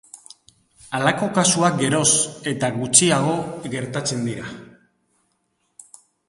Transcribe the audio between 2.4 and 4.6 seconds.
eta gutxiago gertatzen dira.